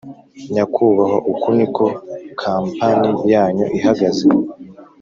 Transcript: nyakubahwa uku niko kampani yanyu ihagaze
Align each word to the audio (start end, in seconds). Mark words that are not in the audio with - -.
nyakubahwa 0.53 1.17
uku 1.31 1.49
niko 1.57 1.85
kampani 2.41 3.09
yanyu 3.31 3.65
ihagaze 3.77 4.27